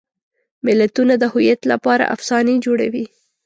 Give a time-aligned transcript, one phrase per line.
[0.65, 3.05] ملتونه د هویت لپاره افسانې جوړوي.